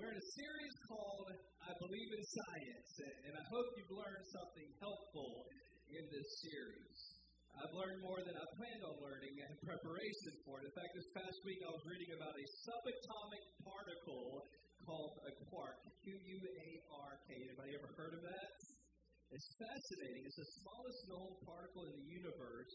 [0.00, 1.28] We're in a series called
[1.60, 5.44] I Believe in Science, and I hope you've learned something helpful
[5.92, 7.20] in this series.
[7.52, 10.72] I've learned more than I planned on learning in preparation for it.
[10.72, 14.48] In fact, this past week I was reading about a subatomic particle
[14.88, 17.28] called a quark, Q-U-A-R-K.
[17.36, 18.56] Anybody ever heard of that?
[19.36, 20.24] It's fascinating.
[20.24, 22.72] It's the smallest known particle in the universe,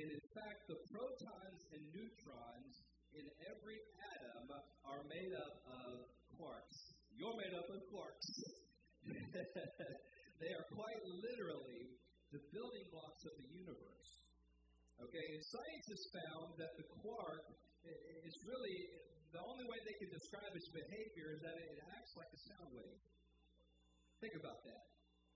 [0.00, 2.72] and in fact, the protons and neutrons
[3.12, 3.76] in every
[4.16, 4.48] atom
[4.88, 6.76] are made up of quarks.
[7.12, 8.28] You're made up of quarks.
[10.40, 11.98] they are quite literally
[12.32, 14.10] the building blocks of the universe.
[15.02, 17.44] Okay, and science has found that the quark
[17.82, 18.76] is really
[19.34, 22.68] the only way they can describe its behavior is that it acts like a sound
[22.76, 23.00] wave.
[24.20, 24.84] Think about that.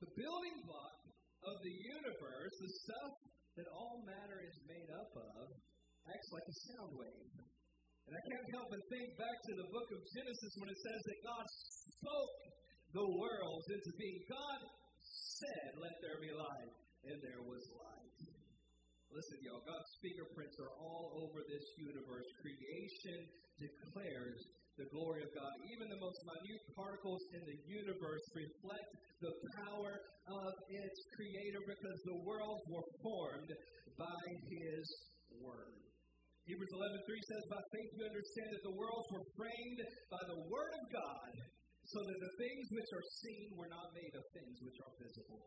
[0.05, 1.01] The building block
[1.43, 3.13] of the universe, the stuff
[3.57, 5.45] that all matter is made up of,
[6.13, 7.33] acts like a sound wave.
[8.07, 11.01] And I can't help but think back to the book of Genesis when it says
[11.11, 11.47] that God
[11.91, 12.39] spoke
[12.95, 14.23] the worlds into being.
[14.31, 14.61] God
[15.03, 16.75] said, Let there be light,
[17.11, 18.15] and there was light.
[19.11, 22.29] Listen, y'all, God's fingerprints are all over this universe.
[22.47, 23.27] Creation
[23.59, 24.39] declares
[24.79, 25.51] the glory of God.
[25.73, 28.91] Even the most minute particles in the universe reflect
[29.25, 29.35] the
[29.67, 29.99] power
[30.31, 33.51] of its creator because the worlds were formed
[33.97, 34.85] by his
[35.41, 35.86] word.
[36.47, 40.73] Hebrews 11:3 says, By faith we understand that the worlds were framed by the word
[40.79, 41.33] of God,
[41.91, 45.43] so that the things which are seen were not made of things which are visible.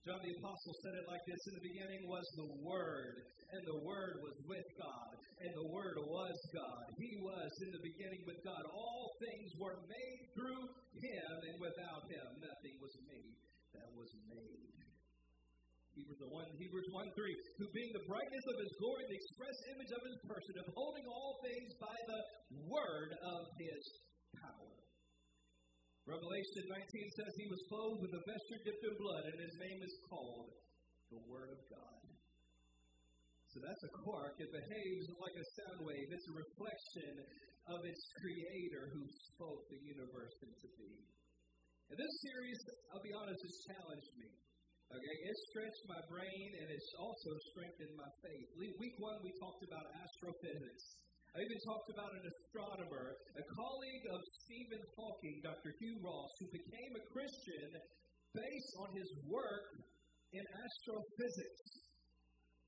[0.00, 3.20] John the Apostle said it like this In the beginning was the Word,
[3.52, 5.12] and the Word was with God,
[5.44, 6.88] and the Word was God.
[6.96, 8.64] He was in the beginning with God.
[8.72, 10.64] All things were made through
[11.04, 13.36] Him, and without Him nothing was made
[13.76, 14.79] that was made.
[15.94, 19.92] Hebrews 1, Hebrews 1 3, who being the brightness of his glory, the express image
[19.92, 22.20] of his person, upholding all things by the
[22.70, 23.82] word of his
[24.38, 24.74] power.
[26.06, 29.80] Revelation 19 says he was clothed with a vesture dipped in blood, and his name
[29.82, 30.50] is called
[31.10, 32.02] the Word of God.
[33.50, 34.38] So that's a quark.
[34.38, 36.06] It behaves like a sound wave.
[36.06, 37.14] It's a reflection
[37.66, 39.02] of its creator who
[39.34, 41.06] spoke the universe into being.
[41.90, 42.58] And this series,
[42.94, 44.30] I'll be honest, has challenged me.
[44.90, 48.48] Okay, it stretched my brain and it's also strengthened my faith.
[48.58, 50.84] Week one, we talked about astrophysics.
[51.30, 55.70] I even talked about an astronomer, a colleague of Stephen Hawking, Dr.
[55.78, 57.70] Hugh Ross, who became a Christian
[58.34, 59.78] based on his work
[60.34, 61.62] in astrophysics.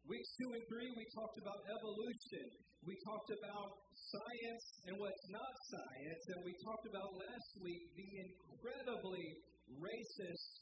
[0.06, 2.46] Weeks two and three, we talked about evolution.
[2.86, 6.22] We talked about science and what's not science.
[6.38, 9.26] And we talked about last week the incredibly
[9.74, 10.61] racist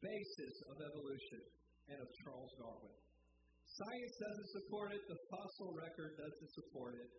[0.00, 1.40] basis of evolution
[1.92, 2.96] and of Charles Darwin.
[3.70, 7.10] Science doesn't support it, the fossil record doesn't support it.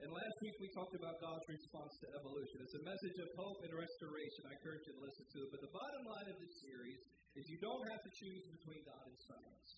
[0.00, 2.64] And last week we talked about God's response to evolution.
[2.64, 4.48] It's a message of hope and restoration.
[4.48, 5.48] I encourage you to listen to it.
[5.52, 7.00] But the bottom line of this series
[7.36, 9.68] is you don't have to choose between God and science.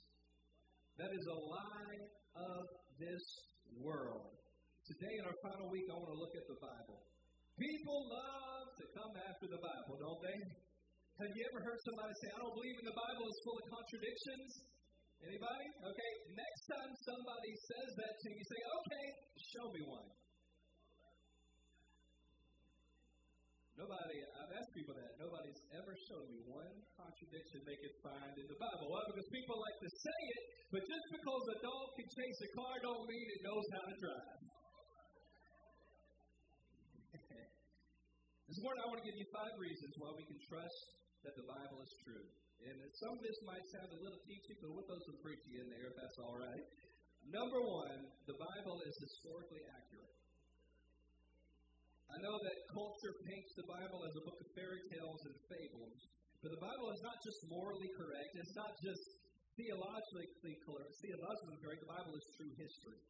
[1.02, 1.98] That is a lie
[2.38, 2.62] of
[3.02, 3.24] this
[3.82, 4.38] world.
[4.86, 7.02] Today, in our final week, I want to look at the Bible.
[7.58, 10.38] People love to come after the Bible, don't they?
[11.22, 13.62] Have you ever heard somebody say, I don't believe in the Bible, it's full of
[13.70, 14.58] contradictions?
[15.22, 15.70] Anybody?
[15.86, 19.06] Okay, next time somebody says that to you, say, okay,
[19.54, 20.10] show me one.
[23.78, 25.14] Nobody, I've asked people that.
[25.22, 28.90] Nobody's ever shown me one contradiction they could find in the Bible.
[28.90, 29.06] Why?
[29.06, 30.42] Because people like to say it,
[30.74, 33.94] but just because a dog can chase a car don't mean it knows how to
[33.94, 34.42] drive.
[38.50, 41.46] this morning I want to give you five reasons why we can trust that the
[41.46, 42.26] Bible is true.
[42.62, 45.66] And some of this might sound a little teachy, but we'll throw some preaching in
[45.66, 46.66] there if that's all right.
[47.26, 50.14] Number one, the Bible is historically accurate.
[52.12, 55.98] I know that culture paints the Bible as a book of fairy tales and fables,
[56.44, 59.02] but the Bible is not just morally correct, it's not just
[59.56, 60.92] theologically correct.
[61.00, 63.00] Theologically correct, the Bible is true history.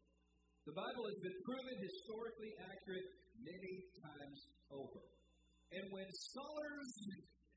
[0.71, 3.09] The Bible has been proven historically accurate
[3.43, 4.39] many times
[4.71, 5.03] over.
[5.75, 6.93] And when scholars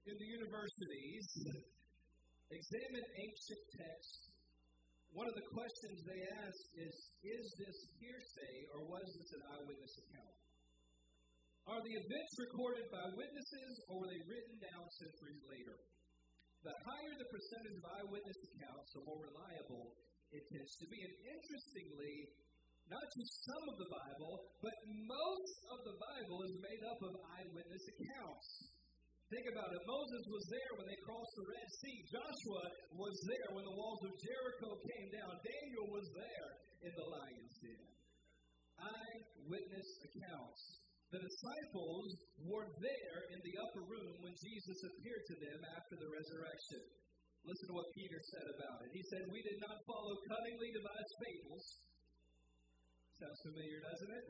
[0.06, 1.26] in the universities
[2.54, 4.30] examine ancient texts,
[5.18, 6.94] one of the questions they ask is
[7.26, 10.38] Is this hearsay or was this an eyewitness account?
[11.66, 15.78] Are the events recorded by witnesses or were they written down centuries later?
[16.62, 19.98] The higher the percentage of eyewitness accounts, the more reliable
[20.30, 20.98] it tends to be.
[21.02, 22.16] And interestingly,
[22.86, 27.14] not just some of the Bible, but most of the Bible is made up of
[27.38, 28.75] eyewitness accounts.
[29.26, 29.82] Think about it.
[29.90, 31.98] Moses was there when they crossed the Red Sea.
[32.14, 32.64] Joshua
[32.94, 35.34] was there when the walls of Jericho came down.
[35.42, 36.50] Daniel was there
[36.86, 37.90] in the lion's den.
[38.86, 40.62] Eyewitness accounts
[41.10, 42.10] The disciples
[42.46, 46.82] were there in the upper room when Jesus appeared to them after the resurrection.
[47.50, 48.90] Listen to what Peter said about it.
[48.94, 51.66] He said, We did not follow cunningly devised fables.
[53.18, 54.26] Sounds familiar, doesn't it?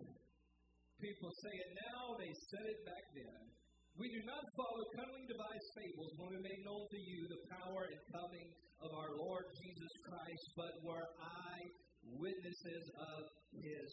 [1.03, 3.64] People say it now, they said it back then.
[3.95, 7.87] We do not follow cunningly devised fables when we make known to you the power
[7.87, 8.51] and coming
[8.83, 13.23] of our Lord Jesus Christ, but were eyewitnesses of
[13.55, 13.87] his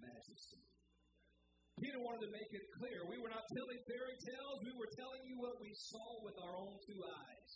[0.00, 0.64] majesty.
[1.84, 3.04] Peter wanted to make it clear.
[3.04, 6.56] We were not telling fairy tales, we were telling you what we saw with our
[6.56, 7.52] own two eyes.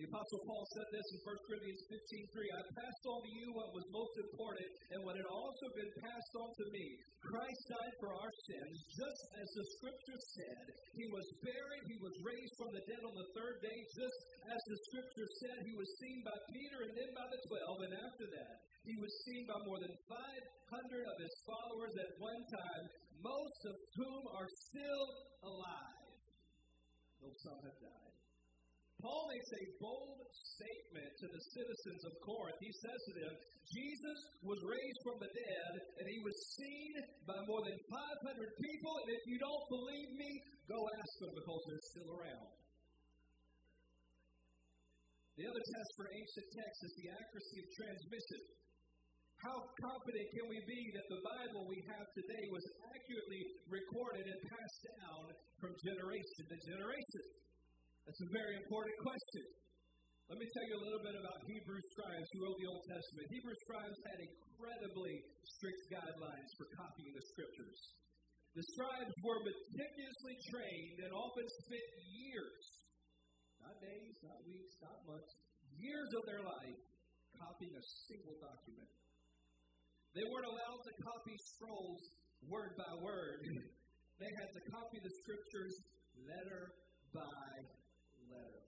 [0.00, 2.48] The Apostle Paul said this in 1 Corinthians 15:3.
[2.48, 6.34] I passed on to you what was most important and what had also been passed
[6.40, 6.96] on to me.
[7.20, 10.64] Christ died for our sins, just as the scripture said.
[10.96, 14.18] He was buried, he was raised from the dead on the third day, just
[14.48, 15.58] as the scripture said.
[15.60, 18.54] He was seen by Peter and then by the twelve, and after that,
[18.88, 22.84] he was seen by more than 500 of his followers at one time,
[23.20, 25.06] most of whom are still
[25.44, 26.16] alive,
[27.20, 28.11] though some have died.
[29.02, 32.54] Paul makes a bold statement to the citizens of Corinth.
[32.62, 33.34] He says to them,
[33.66, 36.92] Jesus was raised from the dead, and he was seen
[37.26, 37.78] by more than
[38.30, 40.30] 500 people, and if you don't believe me,
[40.70, 42.50] go ask them because they're still around.
[45.34, 48.40] The other test for ancient texts is the accuracy of transmission.
[49.42, 52.62] How confident can we be that the Bible we have today was
[52.94, 55.22] accurately recorded and passed down
[55.58, 57.24] from generation to generation?
[58.06, 59.44] That's a very important question.
[60.26, 63.24] Let me tell you a little bit about Hebrew scribes who wrote the Old Testament.
[63.30, 65.14] Hebrew scribes had incredibly
[65.44, 67.78] strict guidelines for copying the scriptures.
[68.58, 72.64] The scribes were meticulously trained and often spent years,
[73.62, 75.32] not days, not weeks, not months,
[75.78, 76.80] years of their life
[77.38, 78.90] copying a single document.
[80.12, 82.02] They weren't allowed to copy scrolls
[82.50, 83.46] word by word.
[84.20, 85.74] They had to copy the scriptures
[86.14, 86.70] letter
[87.10, 87.50] by
[88.32, 88.62] letter.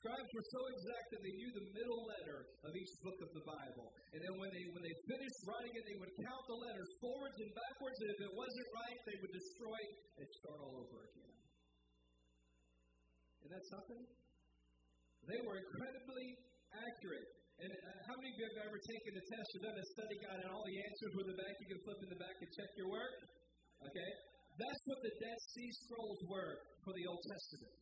[0.00, 3.44] Scribes were so exact that they knew the middle letter of each book of the
[3.44, 3.92] Bible.
[4.16, 7.36] And then when they when they finished writing it, they would count the letters forwards
[7.36, 11.04] and backwards, and if it wasn't right, they would destroy it and start all over
[11.04, 11.34] again.
[13.44, 14.02] Isn't that something?
[15.28, 16.26] They were incredibly
[16.72, 17.28] accurate.
[17.60, 20.16] And uh, how many of you have ever taken a test or done a study
[20.16, 21.54] guide and all the answers were in the back?
[21.60, 23.16] You can flip in the back and check your work?
[23.84, 24.10] Okay?
[24.56, 26.52] That's what the Dead Sea Scrolls were
[26.88, 27.74] for the Old Testament.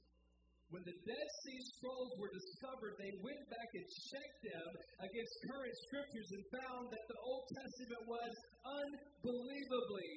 [0.68, 4.70] When the Dead Sea Scrolls were discovered, they went back and checked them
[5.00, 8.32] against current scriptures and found that the Old Testament was
[8.68, 10.12] unbelievably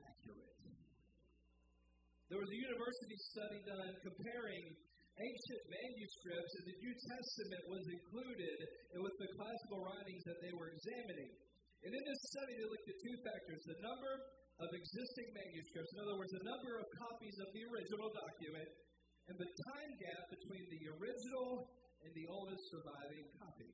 [0.00, 0.56] accurate.
[2.32, 4.64] There was a university study done comparing
[5.20, 8.58] ancient manuscripts, and the New Testament was included
[8.96, 11.36] with the classical writings that they were examining.
[11.84, 14.12] And in this study, they looked at two factors the number
[14.56, 18.68] of existing manuscripts, in other words, the number of copies of the original document,
[19.32, 21.64] and the time gap between the original
[22.04, 23.72] and the oldest surviving copy.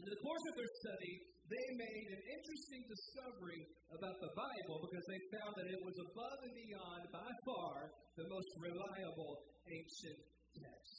[0.00, 1.12] In the course of their study,
[1.44, 6.38] they made an interesting discovery about the Bible because they found that it was above
[6.48, 10.18] and beyond, by far, the most reliable ancient
[10.56, 10.96] text.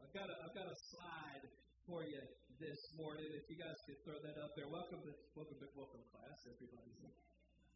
[0.00, 1.44] I've got a, I've got a slide
[1.84, 2.24] for you
[2.56, 3.28] this morning.
[3.36, 4.72] If you guys could throw that up there.
[4.72, 6.88] Welcome to welcome to welcome class, everybody.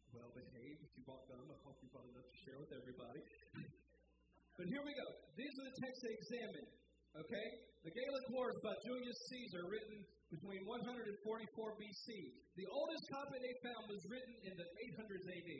[0.09, 0.81] Well behaved.
[0.89, 3.21] If you bought them, I hope you brought enough to share with everybody.
[4.55, 5.07] But here we go.
[5.35, 6.69] These are the texts they examined.
[7.19, 7.47] Okay?
[7.83, 9.99] The Gallic Wars by Julius Caesar, written
[10.31, 11.11] between 144
[11.75, 12.07] BC.
[12.55, 15.51] The oldest copy they found was written in the 800s AD.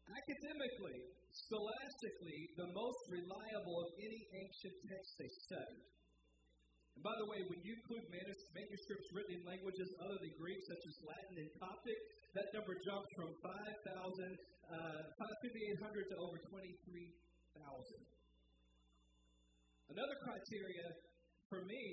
[0.10, 5.86] academically, scholastically, the most reliable of any ancient text they studied.
[6.96, 10.84] And by the way, when you include manuscripts written in languages other than Greek, such
[10.84, 12.00] as Latin and Coptic,
[12.36, 13.51] that number jumps from 5,000,
[14.72, 18.12] uh, 5,800 to over 23,000.
[19.91, 20.88] Another criteria
[21.51, 21.84] for me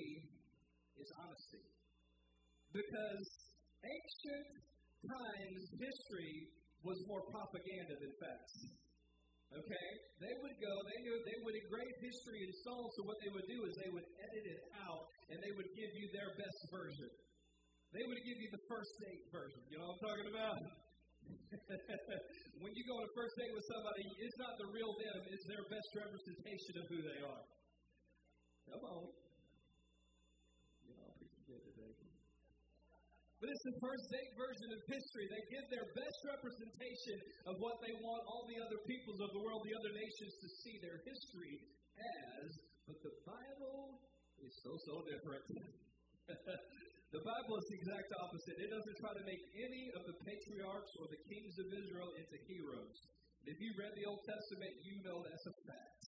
[0.99, 1.63] is honesty.
[2.71, 3.27] Because
[3.83, 4.47] ancient
[5.03, 8.55] times history was more propaganda than facts.
[9.49, 9.89] Okay?
[10.21, 13.47] They would go, they knew they would engrave history in stone, so what they would
[13.49, 17.09] do is they would edit it out and they would give you their best version.
[17.89, 19.61] They would give you the first date version.
[19.73, 20.61] You know what I'm talking about?
[22.61, 25.47] when you go on a first date with somebody, it's not the real them, it's
[25.49, 27.45] their best representation of who they are.
[28.69, 29.03] Come on.
[30.85, 31.93] You know, pretty good today.
[33.39, 35.25] But it's the first date version of history.
[35.31, 37.17] They give their best representation
[37.47, 40.47] of what they want all the other peoples of the world, the other nations, to
[40.59, 41.55] see their history
[42.35, 42.47] as.
[42.83, 44.03] But the Bible
[44.43, 45.43] is so, so different.
[47.15, 48.59] the Bible is the exact opposite.
[48.59, 52.35] It doesn't try to make any of the patriarchs or the kings of Israel into
[52.43, 52.97] heroes.
[53.47, 56.03] If you read the Old Testament, you know that's a fact.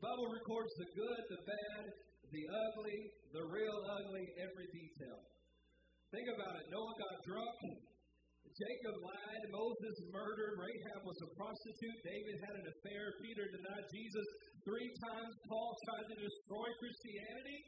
[0.00, 1.84] Bible records the good, the bad,
[2.32, 3.00] the ugly,
[3.36, 5.20] the real ugly, every detail.
[6.12, 6.68] Think about it.
[6.68, 7.56] Noah got drunk.
[8.52, 9.44] Jacob lied.
[9.48, 10.60] Moses murdered.
[10.60, 11.98] Rahab was a prostitute.
[12.04, 13.16] David had an affair.
[13.24, 14.26] Peter denied Jesus
[14.60, 15.32] three times.
[15.48, 17.58] Paul tried to destroy Christianity.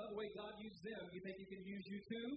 [0.00, 1.02] By the way, God used them.
[1.12, 2.28] You think He can use you too?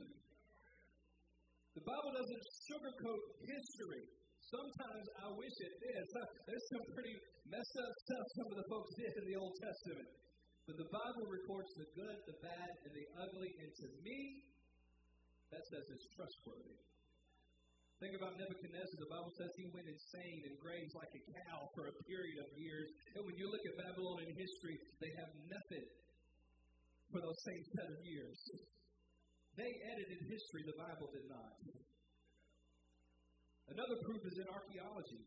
[1.79, 4.03] The Bible doesn't sugarcoat history.
[4.51, 6.03] Sometimes I wish it did.
[6.43, 7.15] There's some pretty
[7.47, 10.09] messed up stuff some of the folks did in the Old Testament.
[10.67, 13.51] But the Bible records the good, the bad, and the ugly.
[13.63, 14.19] And to me,
[15.51, 16.77] that says it's trustworthy.
[17.97, 18.97] Think about Nebuchadnezzar.
[19.01, 22.49] The Bible says he went insane and grazed like a cow for a period of
[22.53, 22.85] years.
[23.17, 25.87] And when you look at Babylonian history, they have nothing
[27.09, 28.37] for those same set of years.
[29.57, 31.57] They edited history, the Bible did not.
[33.73, 35.25] Another proof is in archaeology.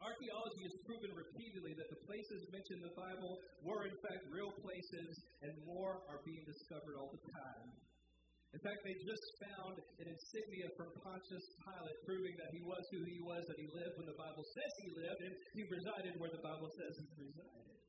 [0.00, 4.50] Archaeology has proven repeatedly that the places mentioned in the Bible were, in fact, real
[4.64, 5.12] places,
[5.44, 7.68] and more are being discovered all the time.
[8.52, 13.00] In fact, they just found an insignia from Pontius Pilate proving that he was who
[13.08, 16.28] he was, that he lived when the Bible says he lived, and he resided where
[16.28, 17.80] the Bible says he resided.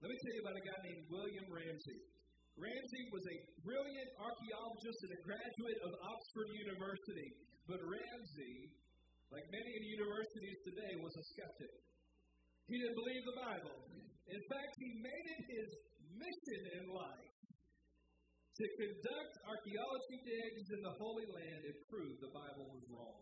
[0.00, 2.00] Let me tell you about a guy named William Ramsay.
[2.56, 7.28] Ramsay was a brilliant archaeologist and a graduate of Oxford University.
[7.68, 8.56] But Ramsay,
[9.28, 11.72] like many in universities today, was a skeptic.
[12.72, 13.76] He didn't believe the Bible.
[14.32, 15.68] In fact, he made it his
[16.16, 17.35] mission in life
[18.56, 23.20] to conduct archaeology digs in the Holy Land and prove the Bible was wrong.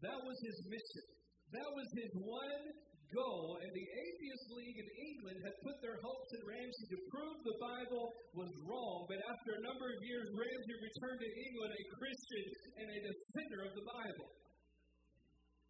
[0.00, 1.06] That was his mission.
[1.52, 2.64] That was his one
[3.12, 7.38] goal, and the Atheist League in England had put their hopes in Ramsay to prove
[7.44, 9.04] the Bible was wrong.
[9.04, 12.44] But after a number of years, Ramsay returned to England a Christian
[12.80, 14.28] and a defender of the Bible.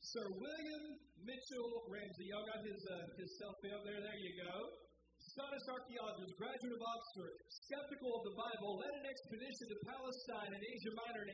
[0.06, 0.84] Sir William
[1.26, 3.98] Mitchell Ramsay, y'all got his, uh, his selfie up there?
[4.02, 4.81] There you go.
[5.32, 10.60] Scottish archaeologist, graduate of Oxford, skeptical of the Bible, led an expedition to Palestine and
[10.60, 11.32] Asia Minor in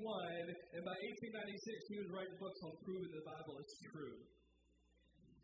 [0.00, 0.96] 1881, and by
[1.28, 1.60] 1896
[1.92, 4.16] he was writing books on proving the Bible is true.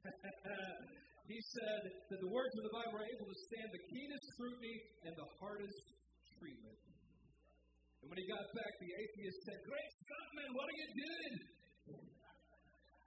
[1.29, 4.77] he said that the words of the Bible are able to stand the keenest scrutiny
[5.05, 5.85] and the hardest
[6.41, 6.81] treatment.
[8.01, 11.35] And when he got back, the atheist said, Great Scott, man, what are you doing?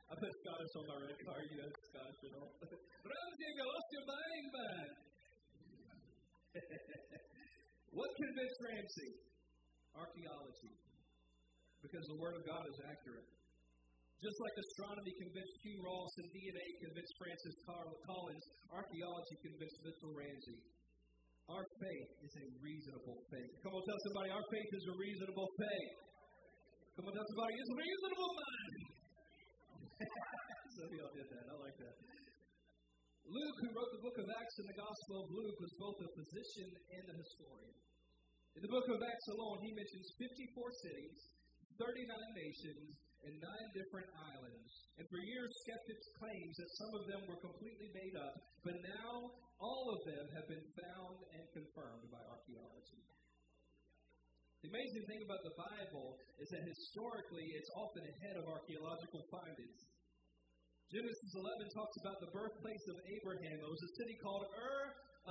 [0.10, 1.46] I put Scottish on my red card.
[1.54, 2.50] you know, Scottish all.
[2.66, 4.88] Ramsay, you lost your mind, man.
[7.98, 9.12] what convinced Ramsay?
[9.94, 10.74] Archaeology.
[11.86, 13.30] Because the Word of God is accurate.
[14.20, 20.12] Just like astronomy convinced Hugh Ross and DNA convinced Francis Carl Collins, archaeology convinced Mitchell
[20.12, 20.60] Ramsay.
[21.54, 23.54] Our faith is a reasonable faith.
[23.64, 25.94] Come on, tell somebody our faith is a reasonable faith.
[26.98, 28.89] Come on, tell somebody it's a reasonable man.
[30.80, 31.44] Some of y'all did that.
[31.52, 31.96] I like that.
[33.30, 36.10] Luke, who wrote the book of Acts and the Gospel of Luke, was both a
[36.18, 37.78] physician and a historian.
[38.58, 41.20] In the book of Acts alone, he mentions 54 cities,
[41.78, 42.90] 39 nations,
[43.28, 44.72] and nine different islands.
[44.98, 49.36] And for years, skeptics claimed that some of them were completely made up, but now
[49.60, 52.99] all of them have been found and confirmed by archaeology.
[54.60, 59.80] The amazing thing about the Bible is that historically it's often ahead of archaeological findings.
[60.92, 63.56] Genesis 11 talks about the birthplace of Abraham.
[63.56, 64.80] It was a city called Ur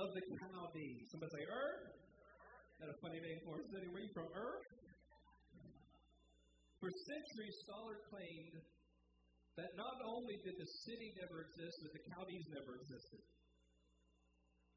[0.01, 1.13] of the Chaldees.
[1.13, 1.69] Somebody say Ur?
[1.77, 3.85] Is that a funny name for a city?
[3.93, 4.33] Where you from?
[4.33, 4.53] Ur?
[6.81, 8.55] For centuries, scholars claimed
[9.61, 13.21] that not only did the city never exist, but the counties never existed.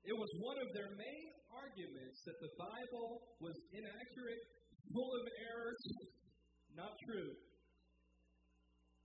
[0.03, 4.43] It was one of their main arguments that the Bible was inaccurate,
[4.91, 5.83] full of errors,
[6.75, 7.31] not true.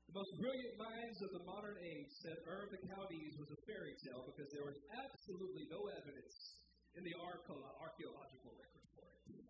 [0.09, 3.59] The most brilliant minds of the modern age said Ur of the Chaldees was a
[3.69, 6.33] fairy tale because there was absolutely no evidence
[6.97, 9.45] in the archaeological record for it.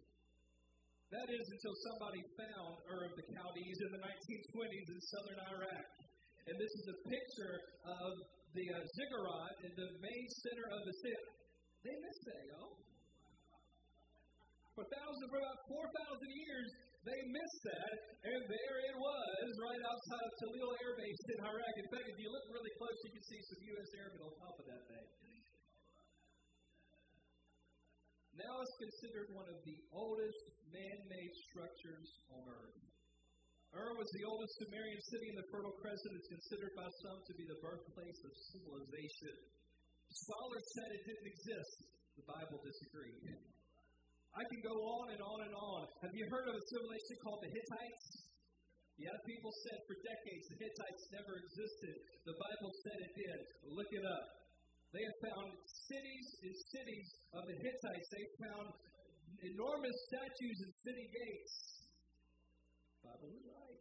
[1.15, 5.87] That is until somebody found Ur of the Chaldees in the 1920s in southern Iraq.
[6.51, 7.55] And this is a picture
[7.87, 8.11] of
[8.57, 11.25] the uh, ziggurat in the main center of the city.
[11.85, 12.73] They missed that, y'all.
[14.73, 16.69] For thousands, for about 4,000 years,
[17.05, 17.93] they missed that,
[18.33, 21.73] and there it was, right outside of Tallil Air Base in Iraq.
[21.77, 23.89] In fact, if you look really close, you can see some U.S.
[23.93, 25.07] airmen on top of that thing.
[28.37, 32.86] Now it's considered one of the oldest man-made structures on Earth.
[33.77, 36.17] Ur was the oldest Sumerian city in the Fertile Crescent.
[36.17, 39.33] It's considered by some to be the birthplace of civilization.
[40.09, 41.75] Scholars said it didn't exist.
[42.17, 43.37] The Bible disagreed.
[44.33, 45.81] I can go on and on and on.
[46.01, 48.07] Have you heard of a civilization called the Hittites?
[48.97, 51.95] Yeah, people said for decades the Hittites never existed.
[52.25, 53.39] The Bible said it did.
[53.77, 54.25] Look it up.
[54.89, 55.53] They have found
[55.85, 57.07] cities and cities
[57.37, 58.07] of the Hittites.
[58.09, 58.67] They found
[59.53, 61.76] enormous statues and city gates.
[63.07, 63.79] Bible is right.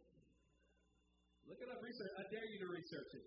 [1.51, 2.13] Look it up, research.
[2.15, 3.25] I dare you to research it.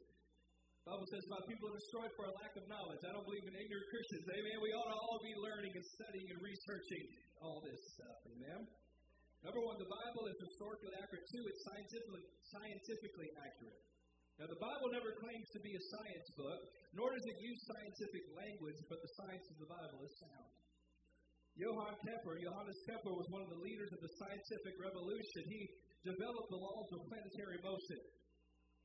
[0.80, 3.04] The Bible says my people are destroyed for a lack of knowledge.
[3.04, 4.24] I don't believe in ignorant Christians.
[4.32, 4.56] Amen.
[4.64, 7.04] We ought to all be learning and studying and researching
[7.44, 8.16] all this stuff.
[8.32, 8.64] Amen.
[9.44, 11.24] Number one, the Bible is historically accurate.
[11.28, 13.80] Two, it's scientifically, scientifically accurate.
[14.40, 16.60] Now, the Bible never claims to be a science book,
[16.96, 20.48] nor does it use scientific language, but the science of the Bible is sound.
[21.60, 25.44] Johann Kepler, Johannes Kepler was one of the leaders of the scientific revolution.
[25.44, 25.60] He
[26.04, 28.00] developed the laws of planetary motion.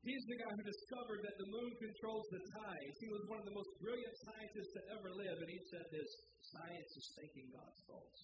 [0.06, 2.96] He's the guy who discovered that the moon controls the tides.
[3.02, 6.12] He was one of the most brilliant scientists to ever live, and he said this
[6.46, 8.20] science is thinking God's thoughts.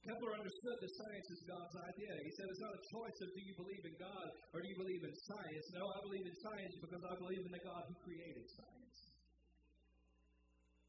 [0.00, 2.12] Kepler understood that science is God's idea.
[2.24, 4.78] He said it's not a choice of do you believe in God or do you
[4.80, 5.66] believe in science.
[5.76, 8.98] No, I believe in science because I believe in the God who created science.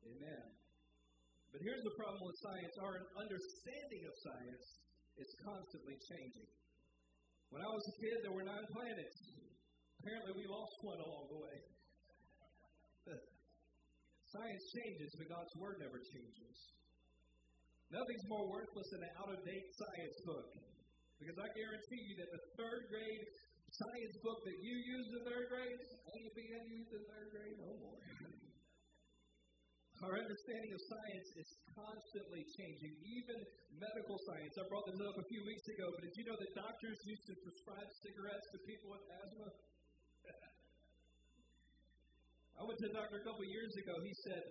[0.07, 0.47] Amen.
[1.51, 4.65] But here's the problem with science our understanding of science
[5.21, 6.49] is constantly changing.
[7.53, 9.17] When I was a kid, there were nine planets.
[10.01, 11.57] Apparently, we lost one along the way.
[14.33, 16.57] Science changes, but God's Word never changes.
[17.91, 20.47] Nothing's more worthless than an out of date science book.
[21.19, 23.23] Because I guarantee you that the third grade
[23.67, 27.71] science book that you used in third grade ain't being used in third grade no
[27.83, 27.99] more.
[30.01, 33.37] Our understanding of science is constantly changing, even
[33.77, 34.57] medical science.
[34.57, 37.21] I brought this up a few weeks ago, but did you know that doctors used
[37.29, 39.49] to prescribe cigarettes to people with asthma?
[42.57, 43.93] I went to a doctor a couple years ago.
[44.01, 44.41] He said,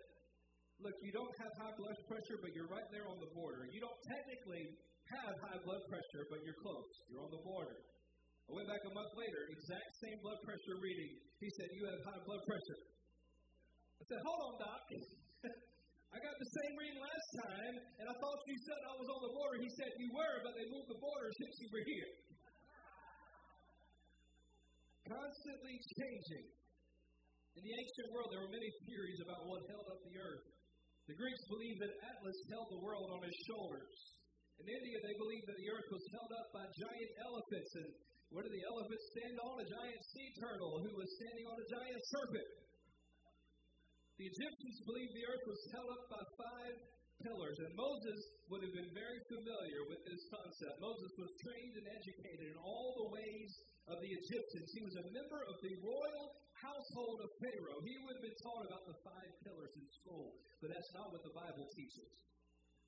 [0.86, 3.66] Look, you don't have high blood pressure, but you're right there on the border.
[3.68, 4.70] You don't technically
[5.18, 6.88] have high blood pressure, but you're close.
[7.10, 7.82] You're on the border.
[8.46, 11.10] I went back a month later, exact same blood pressure reading.
[11.42, 12.80] He said, You have high blood pressure.
[13.98, 14.80] I said, Hold on, doc.
[16.10, 19.20] I got the same ring last time, and I thought you said I was on
[19.30, 19.56] the border.
[19.62, 22.10] He said you were, but they moved the border since you were here.
[25.06, 26.46] Constantly changing.
[27.58, 30.46] In the ancient world, there were many theories about what held up the earth.
[31.10, 33.98] The Greeks believed that Atlas held the world on his shoulders.
[34.62, 37.72] In India, they believed that the earth was held up by giant elephants.
[37.82, 37.88] And
[38.30, 39.54] what did the elephants stand on?
[39.62, 42.48] A giant sea turtle who was standing on a giant serpent.
[44.20, 46.76] The Egyptians believed the earth was held up by five
[47.24, 48.20] pillars, and Moses
[48.52, 50.76] would have been very familiar with this concept.
[50.76, 53.50] Moses was trained and educated in all the ways
[53.88, 54.68] of the Egyptians.
[54.76, 57.80] He was a member of the royal household of Pharaoh.
[57.80, 61.24] He would have been taught about the five pillars in school, but that's not what
[61.24, 62.12] the Bible teaches.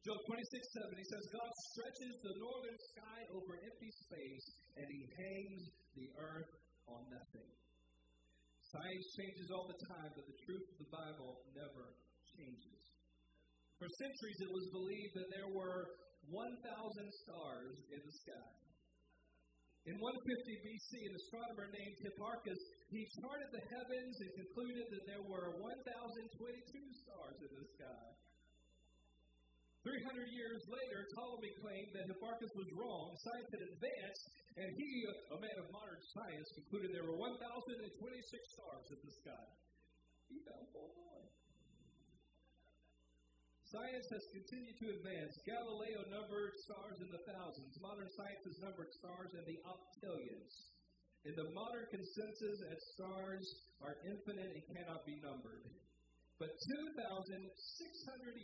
[0.04, 5.08] Job 26, 7, he says, God stretches the northern sky over empty space, and he
[5.16, 5.64] hangs
[5.96, 6.52] the earth
[6.92, 7.61] on nothing.
[8.72, 11.92] Science changes all the time, but the truth of the Bible never
[12.24, 12.80] changes.
[13.76, 15.92] For centuries, it was believed that there were
[16.32, 16.40] 1,000
[17.20, 18.52] stars in the sky.
[19.84, 25.24] In 150 BC, an astronomer named Hipparchus, he charted the heavens and concluded that there
[25.28, 26.32] were 1,022
[27.04, 28.08] stars in the sky.
[29.84, 33.12] 300 years later, Ptolemy claimed that Hipparchus was wrong.
[33.20, 34.26] Science had advanced,
[34.60, 37.88] and he, a man of modern science, concluded there were 1,026
[38.52, 39.48] stars in the sky.
[40.28, 41.24] He found four more.
[43.64, 45.40] Science has continued to advance.
[45.48, 47.80] Galileo numbered stars in the thousands.
[47.80, 50.76] Modern science has numbered stars in the octillions.
[51.24, 53.48] In the modern consensus that stars
[53.80, 55.64] are infinite and cannot be numbered.
[56.40, 57.44] But 2,600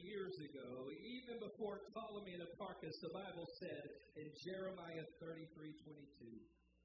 [0.05, 3.85] years ago, even before Ptolemy and Hipparchus, the Bible said
[4.17, 6.39] in Jeremiah 33:22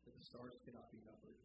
[0.06, 1.38] that the stars cannot be numbered.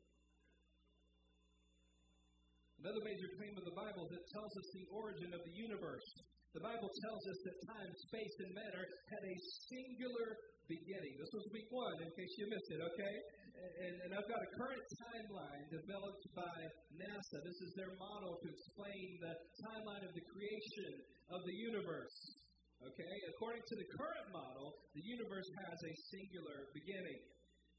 [2.78, 6.06] Another major claim of the Bible that tells us the origin of the universe.
[6.54, 9.36] The Bible tells us that time, space, and matter had a
[9.68, 10.38] singular
[10.70, 11.18] beginning.
[11.18, 13.14] This was week one, in case you missed it, okay?
[13.58, 16.56] And, and I've got a current timeline developed by
[16.94, 17.38] NASA.
[17.42, 19.34] This is their model to explain the
[19.66, 20.92] timeline of the creation
[21.34, 22.16] of the universe.
[22.78, 23.14] Okay?
[23.34, 27.18] According to the current model, the universe has a singular beginning.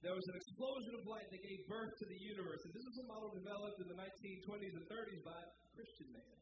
[0.04, 2.60] There was an explosion of light that gave birth to the universe.
[2.64, 5.40] And this is a model developed in the 1920s and 30s by
[5.76, 6.36] Christian man.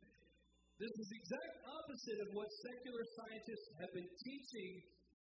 [0.78, 4.72] This is the exact opposite of what secular scientists have been teaching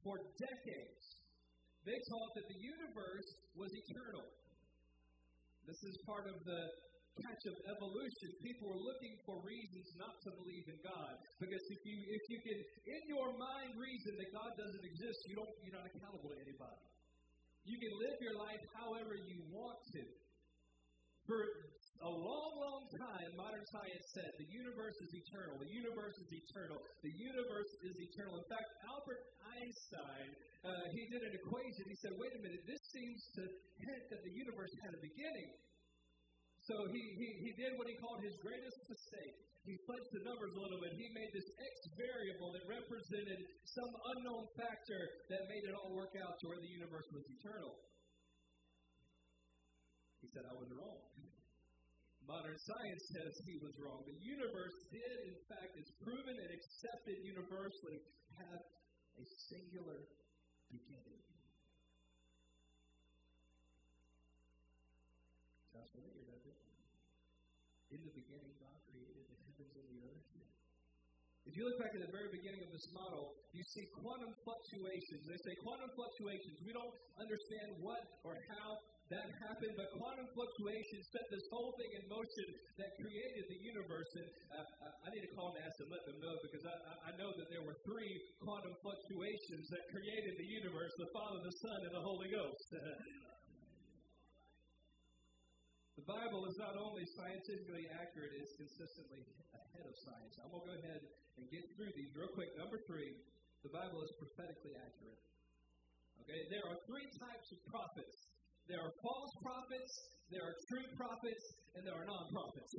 [0.04, 1.25] for decades.
[1.86, 4.26] They taught that the universe was eternal.
[5.70, 6.62] This is part of the
[7.22, 8.28] catch of evolution.
[8.42, 11.14] People were looking for reasons not to believe in God.
[11.38, 12.58] Because if you if you can
[12.90, 16.82] in your mind reason that God doesn't exist, you don't you're not accountable to anybody.
[17.64, 20.02] You can live your life however you want to.
[21.26, 21.38] For
[22.02, 25.56] a long, long time, modern science said the universe is eternal.
[25.56, 26.78] The universe is eternal.
[27.00, 28.36] The universe is eternal.
[28.36, 29.22] In fact, Albert
[29.56, 30.28] Einstein,
[30.66, 31.82] uh, he did an equation.
[31.88, 33.42] He said, wait a minute, this seems to
[33.80, 35.50] hint that the universe had a beginning.
[36.68, 39.36] So he, he, he did what he called his greatest mistake.
[39.66, 40.94] He fudged the numbers a little bit.
[40.94, 46.14] He made this X variable that represented some unknown factor that made it all work
[46.22, 47.74] out to where the universe was eternal.
[50.22, 51.15] He said, I was wrong.
[52.26, 54.02] Modern science says he was wrong.
[54.02, 58.02] The universe did, in fact, is proven and accepted universally,
[58.34, 58.62] have
[59.16, 60.10] a singular
[60.66, 61.22] beginning.
[65.70, 67.94] Familiar, doesn't it?
[67.94, 70.26] In the beginning, God created the heavens and the earth.
[71.46, 75.22] If you look back at the very beginning of this model, you see quantum fluctuations.
[75.30, 76.58] They say quantum fluctuations.
[76.66, 76.90] We don't
[77.22, 82.46] understand what or how that happened, but quantum fluctuations set this whole thing in motion
[82.74, 84.10] that created the universe.
[84.18, 86.74] And uh, I need to call NASA and let them know because I,
[87.06, 91.54] I know that there were three quantum fluctuations that created the universe the Father, the
[91.62, 92.66] Son, and the Holy Ghost.
[95.96, 99.24] The Bible is not only scientifically accurate, it's consistently
[99.56, 100.36] ahead of science.
[100.44, 101.00] I'm going to go ahead
[101.40, 102.52] and get through these real quick.
[102.60, 103.16] Number three,
[103.64, 105.20] the Bible is prophetically accurate.
[106.20, 108.15] Okay, there are three types of prophets
[108.66, 109.92] there are false prophets,
[110.30, 111.44] there are true prophets,
[111.78, 112.72] and there are non prophets.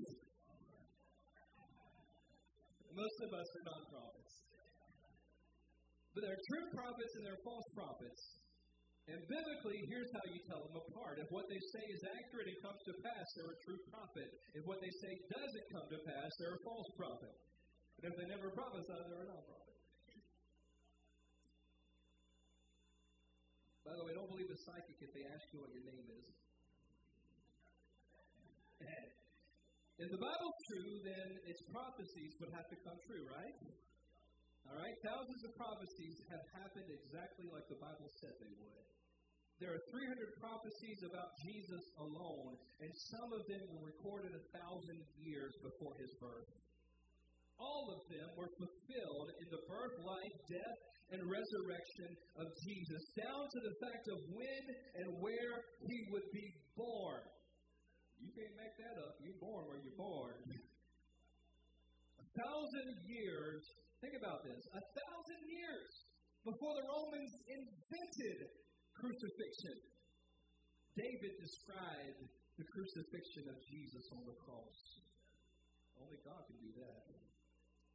[2.92, 4.34] Most of us are non prophets.
[6.18, 8.22] But there are true prophets and there are false prophets.
[9.08, 11.22] And biblically, here's how you tell them apart.
[11.22, 14.28] If what they say is accurate and comes to pass, they're a true prophet.
[14.58, 17.36] If what they say doesn't come to pass, they're a false prophet.
[18.02, 19.67] But if they never prophesy, they're a non prophet.
[23.88, 26.28] By the way, don't believe a psychic if they ask you what your name is.
[30.04, 33.56] if the Bible's true, then its prophecies would have to come true, right?
[34.68, 34.92] All right?
[35.08, 38.84] Thousands of prophecies have happened exactly like the Bible said they would.
[39.64, 45.00] There are 300 prophecies about Jesus alone, and some of them were recorded a thousand
[45.16, 46.52] years before his birth.
[47.56, 50.78] All of them were fulfilled in the birth, life, death,
[51.16, 54.64] and resurrection of Jesus, down to the fact of when
[55.00, 55.56] and where
[55.88, 57.24] he would be born.
[58.20, 59.16] You can't make that up.
[59.24, 60.36] You're born where you're born.
[62.20, 63.62] A thousand years,
[64.04, 65.92] think about this, a thousand years
[66.48, 68.40] before the Romans invented
[68.96, 69.78] crucifixion,
[70.96, 72.24] David described
[72.56, 74.80] the crucifixion of Jesus on the cross.
[76.00, 77.17] Only God can do that.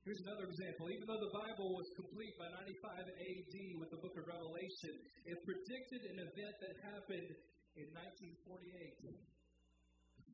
[0.03, 0.91] Here's another example.
[0.91, 4.99] Even though the Bible was complete by 95 AD with the book of Revelation,
[5.31, 7.31] it predicted an event that happened
[7.79, 9.15] in 1948 the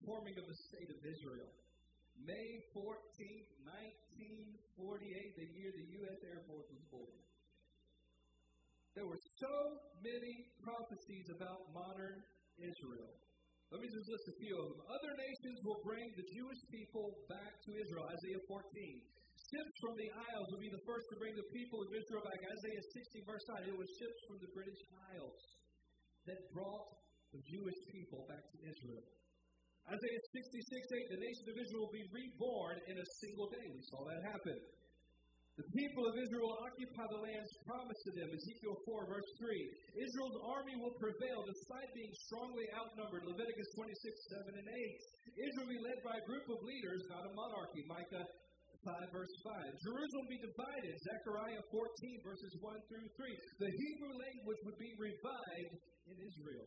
[0.08, 1.52] forming of the state of Israel.
[2.24, 2.96] May 14,
[3.68, 6.18] 1948, the year the U.S.
[6.24, 7.20] Air Force was born.
[8.96, 9.54] There were so
[10.00, 12.24] many prophecies about modern
[12.56, 13.12] Israel.
[13.68, 14.80] Let me just list a few of them.
[14.88, 18.64] Other nations will bring the Jewish people back to Israel, Isaiah 14.
[19.48, 22.36] Ships from the Isles will be the first to bring the people of Israel back.
[22.36, 23.72] Isaiah 60, verse 9.
[23.72, 24.76] It was ships from the British
[25.16, 25.40] Isles
[26.28, 26.84] that brought
[27.32, 29.00] the Jewish people back to Israel.
[29.88, 31.16] Isaiah 66, 8.
[31.16, 33.64] The nation of Israel will be reborn in a single day.
[33.72, 34.58] We saw that happen.
[35.56, 38.28] The people of Israel will occupy the lands promised to them.
[38.28, 39.48] Ezekiel 4, verse 3.
[39.96, 43.24] Israel's army will prevail despite being strongly outnumbered.
[43.24, 43.96] Leviticus 26,
[44.44, 45.40] 7 and 8.
[45.40, 47.80] Israel will be led by a group of leaders, not a monarchy.
[47.88, 48.28] Micah
[48.88, 49.84] 5, verse 5.
[49.84, 50.96] Jerusalem be divided.
[50.96, 53.28] Zechariah 14, verses 1 through 3.
[53.60, 55.76] The Hebrew language would be revived
[56.08, 56.64] in Israel.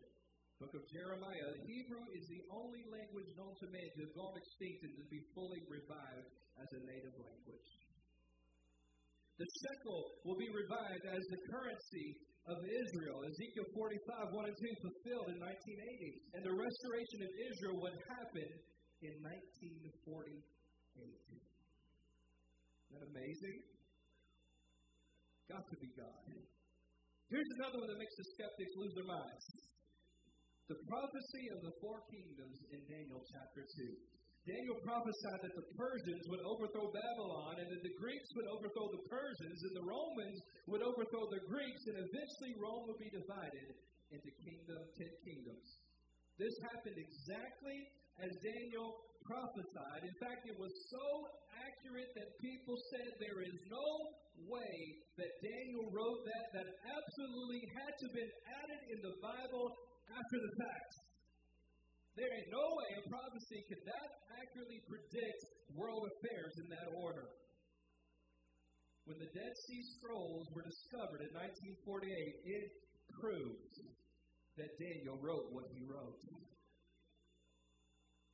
[0.62, 1.50] Book of Jeremiah.
[1.66, 5.18] Hebrew is the only language known to man to have gone extinct and to be
[5.34, 6.30] fully revived
[6.62, 7.70] as a native language.
[9.42, 13.26] The shekel will be revived as the currency of Israel.
[13.26, 16.38] Ezekiel 45, 1 and 2, fulfilled in 1980.
[16.38, 18.50] And the restoration of Israel would happen
[19.02, 21.50] in 1948.
[22.92, 23.58] That amazing?
[25.48, 26.24] Got to be God.
[27.32, 29.46] Here's another one that makes the skeptics lose their minds.
[30.68, 33.96] The prophecy of the four kingdoms in Daniel chapter 2.
[34.48, 39.06] Daniel prophesied that the Persians would overthrow Babylon and that the Greeks would overthrow the
[39.06, 43.70] Persians and the Romans would overthrow the Greeks and eventually Rome would be divided
[44.10, 45.68] into kingdom, ten kingdoms.
[46.42, 47.78] This happened exactly
[48.18, 50.02] as Daniel prophesied.
[50.04, 51.06] In fact, it was so
[51.62, 53.88] accurate that people said there is no
[54.50, 54.76] way
[55.18, 59.68] that Daniel wrote that, that absolutely had to have been added in the Bible
[60.10, 60.92] after the fact.
[62.18, 65.42] There ain't no way a prophecy could that accurately predict
[65.76, 67.28] world affairs in that order.
[69.08, 72.66] When the Dead Sea Scrolls were discovered in 1948, it
[73.18, 73.76] proved
[74.60, 76.20] that Daniel wrote what he wrote.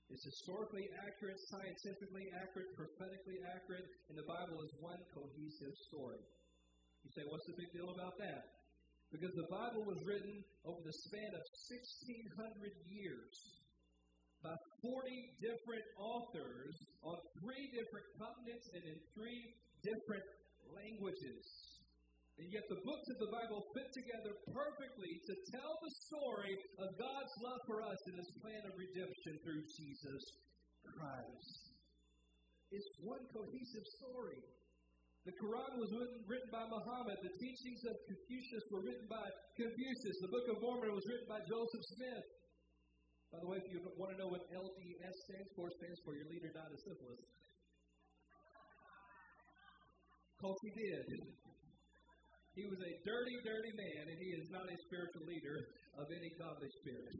[0.07, 6.23] It's historically accurate, scientifically accurate, prophetically accurate, and the Bible is one cohesive story.
[7.03, 8.43] You say, what's the big deal about that?
[9.11, 13.35] Because the Bible was written over the span of 1,600 years
[14.43, 15.11] by 40
[15.43, 19.43] different authors on three different continents and in three
[19.83, 20.27] different
[20.71, 21.43] languages.
[22.37, 26.93] And yet the books of the Bible fit together perfectly to tell the story of
[26.93, 30.21] God's love for us in his plan of redemption through Jesus
[30.85, 31.73] Christ.
[32.69, 34.37] It's one cohesive story.
[35.25, 35.91] The Quran was
[36.29, 37.17] written by Muhammad.
[37.25, 39.25] The teachings of Confucius were written by
[39.57, 40.17] Confucius.
[40.23, 42.27] The Book of Mormon was written by Joseph Smith.
[43.33, 46.29] By the way, if you want to know what LDS stands for, stands for your
[46.31, 47.27] leader died of syphilis.
[50.37, 51.05] Because he did.
[52.57, 55.61] He was a dirty, dirty man, and he is not a spiritual leader
[56.01, 57.13] of any godly spirit.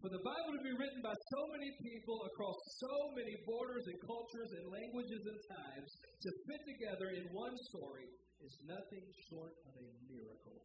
[0.00, 4.00] For the Bible to be written by so many people across so many borders and
[4.08, 8.08] cultures and languages and times to fit together in one story
[8.40, 10.64] is nothing short of a miracle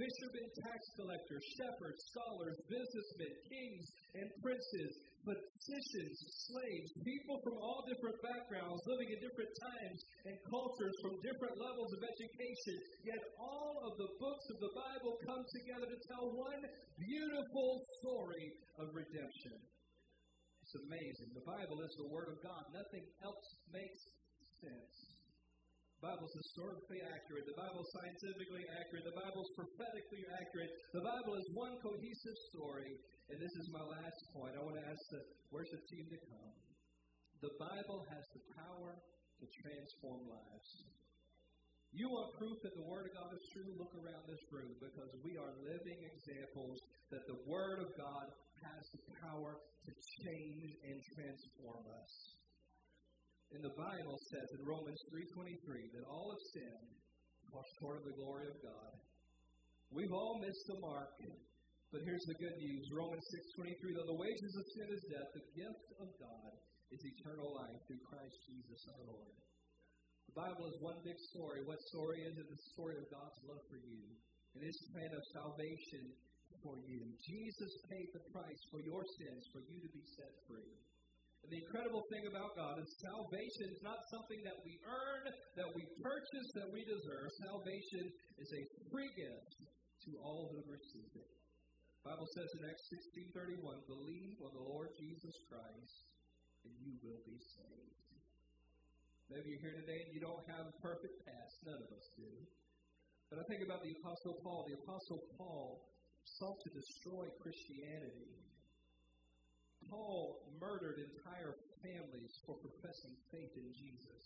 [0.00, 3.84] fishermen, tax collectors, shepherds, scholars, businessmen, kings
[4.16, 6.16] and princes, physicians,
[6.48, 11.92] slaves, people from all different backgrounds, living in different times and cultures from different levels
[11.92, 12.76] of education.
[13.04, 16.64] Yet all of the books of the Bible come together to tell one
[16.96, 19.60] beautiful story of redemption.
[20.64, 21.28] It's amazing.
[21.36, 22.64] The Bible is the Word of God.
[22.72, 24.00] Nothing else makes
[24.64, 25.09] sense.
[26.00, 27.44] Bible's historically accurate.
[27.44, 29.04] The Bible's scientifically accurate.
[29.04, 30.72] The Bible's prophetically accurate.
[30.96, 32.96] The Bible is one cohesive story.
[33.28, 34.56] And this is my last point.
[34.56, 36.56] I want to ask the worship team to come.
[37.44, 40.70] The Bible has the power to transform lives.
[41.92, 43.66] You want proof that the Word of God is true?
[43.74, 46.78] Look around this room because we are living examples
[47.10, 48.30] that the Word of God
[48.62, 52.12] has the power to change and transform us.
[53.50, 56.90] And the Bible says in Romans 3.23 that all have sinned,
[57.50, 58.92] fall short of the glory of God.
[59.90, 61.10] We've all missed the mark.
[61.90, 62.86] But here's the good news.
[62.94, 63.26] Romans
[63.58, 66.52] 6.23, though the wages of sin is death, the gift of God
[66.94, 69.34] is eternal life through Christ Jesus our Lord.
[70.30, 71.66] The Bible is one big story.
[71.66, 72.46] What story is it?
[72.46, 74.06] The story of God's love for you
[74.54, 76.14] and His plan of salvation
[76.62, 77.02] for you.
[77.26, 80.70] Jesus paid the price for your sins for you to be set free.
[81.42, 85.24] And the incredible thing about God is salvation is not something that we earn,
[85.56, 87.28] that we purchase, that we deserve.
[87.48, 88.04] Salvation
[88.38, 89.52] is a free gift
[90.04, 91.30] to all who receive it.
[92.04, 95.96] The Bible says in Acts 16:31, "Believe on the Lord Jesus Christ,
[96.64, 98.00] and you will be saved."
[99.28, 101.54] Maybe you're here today and you don't have a perfect past.
[101.62, 102.46] None of us do.
[103.30, 104.66] But I think about the Apostle Paul.
[104.66, 105.86] The Apostle Paul
[106.24, 108.49] sought to destroy Christianity.
[109.88, 114.24] Paul murdered entire families for professing faith in Jesus.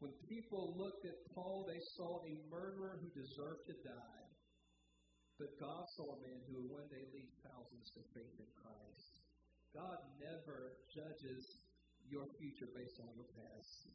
[0.00, 4.26] When people looked at Paul, they saw a murderer who deserved to die.
[5.36, 9.12] But God saw a man who would one day lead thousands to faith in Christ.
[9.72, 11.44] God never judges
[12.08, 13.88] your future based on your past.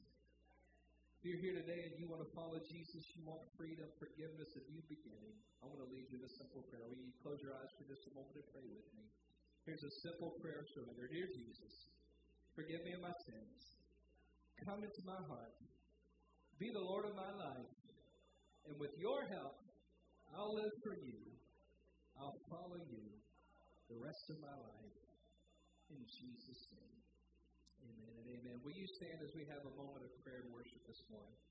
[1.19, 4.63] If you're here today and you want to follow Jesus, you want freedom, forgiveness, a
[4.69, 6.86] new beginning, I want to lead you in a simple prayer.
[6.86, 9.10] Will you close your eyes for just a moment and pray with me?
[9.65, 11.10] Here's a simple prayer of surrender.
[11.10, 11.73] Dear Jesus,
[12.54, 13.62] forgive me of my sins.
[14.62, 15.58] Come into my heart.
[16.62, 17.73] Be the Lord of my life.
[18.69, 19.58] And with your help,
[20.38, 21.17] I'll live for you.
[22.21, 23.10] I'll follow you
[23.89, 24.97] the rest of my life.
[25.89, 27.01] In Jesus' name.
[27.89, 28.58] Amen and amen.
[28.62, 31.41] Will you stand as we have a moment of prayer and worship this morning?